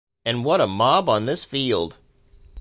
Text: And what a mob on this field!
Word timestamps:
And 0.25 0.43
what 0.43 0.59
a 0.61 0.65
mob 0.65 1.09
on 1.09 1.27
this 1.27 1.45
field! 1.45 1.99